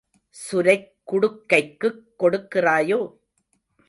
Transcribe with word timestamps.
சுரைக் 0.29 0.95
குடுக்கைக்குக் 1.11 2.03
கொடுக்கிறாயோ? 2.19 3.13